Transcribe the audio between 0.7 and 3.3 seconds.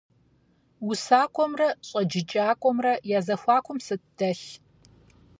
УсакӀуэмрэ щӀэджыкӀакӀуэмрэ я